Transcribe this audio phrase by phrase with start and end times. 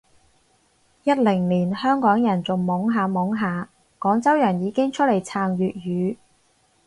[1.03, 3.69] 一零年香港人仲懵下懵下，
[3.99, 6.17] 廣州人已經出嚟撐粵語